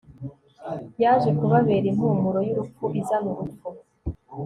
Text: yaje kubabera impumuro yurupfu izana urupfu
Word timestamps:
yaje 1.01 1.29
kubabera 1.37 1.85
impumuro 1.91 2.39
yurupfu 2.47 2.83
izana 2.99 3.27
urupfu 3.33 3.67